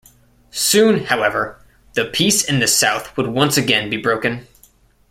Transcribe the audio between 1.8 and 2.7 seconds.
the peace in the